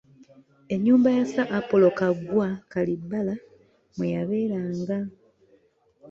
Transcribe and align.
Ennyumba 0.73 1.09
ya 1.17 1.23
Sir 1.31 1.47
Apollo 1.59 1.89
Kaggwa 1.99 2.47
Kalibbala 2.71 3.33
mwe 3.95 4.05
yabeeranga. 4.15 4.97